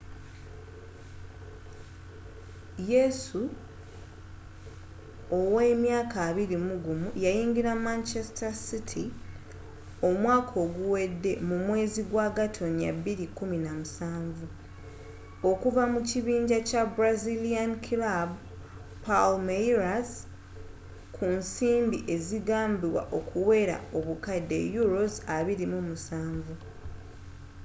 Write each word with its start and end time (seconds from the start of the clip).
yesu 2.91 3.41
owa 5.37 5.61
emyaka 5.73 6.19
21 6.35 7.23
yayingira 7.23 7.71
manchester 7.87 8.51
city 8.67 9.05
omwaka 10.09 10.53
oguwede 10.65 11.31
mu 11.47 11.55
mwezi 11.65 12.01
gwa 12.11 12.27
gatonnya 12.37 12.89
2017 12.93 14.45
okuva 15.49 15.83
mu 15.91 15.99
kibinja 16.09 16.57
kya 16.69 16.83
brazilian 16.95 17.71
kilaabu 17.85 18.39
palmeiras 19.05 20.09
ku 21.15 21.23
nsimbi 21.37 21.97
ezigambibwa 22.15 23.03
okuwera 23.17 23.75
obukadde 23.97 24.57
£27 24.69 25.85